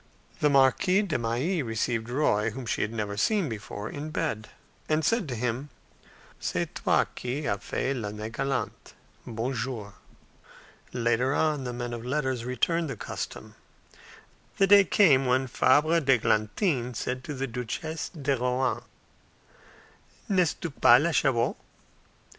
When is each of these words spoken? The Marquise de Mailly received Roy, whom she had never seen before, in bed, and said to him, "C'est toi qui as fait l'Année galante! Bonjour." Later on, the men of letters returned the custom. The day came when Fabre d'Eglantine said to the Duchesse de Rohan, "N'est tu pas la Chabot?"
The 0.39 0.49
Marquise 0.49 1.05
de 1.09 1.19
Mailly 1.19 1.61
received 1.61 2.09
Roy, 2.09 2.49
whom 2.49 2.65
she 2.65 2.81
had 2.81 2.91
never 2.91 3.15
seen 3.15 3.47
before, 3.47 3.87
in 3.87 4.09
bed, 4.09 4.49
and 4.89 5.05
said 5.05 5.29
to 5.29 5.35
him, 5.35 5.69
"C'est 6.39 6.73
toi 6.73 7.05
qui 7.15 7.45
as 7.47 7.59
fait 7.63 7.95
l'Année 7.95 8.31
galante! 8.31 8.95
Bonjour." 9.27 9.93
Later 10.91 11.35
on, 11.35 11.65
the 11.65 11.71
men 11.71 11.93
of 11.93 12.03
letters 12.03 12.45
returned 12.45 12.89
the 12.89 12.97
custom. 12.97 13.53
The 14.57 14.65
day 14.65 14.85
came 14.85 15.27
when 15.27 15.45
Fabre 15.45 15.99
d'Eglantine 15.99 16.95
said 16.95 17.23
to 17.25 17.35
the 17.35 17.45
Duchesse 17.45 18.09
de 18.09 18.35
Rohan, 18.35 18.81
"N'est 20.27 20.59
tu 20.59 20.71
pas 20.71 20.97
la 20.99 21.11
Chabot?" 21.11 21.55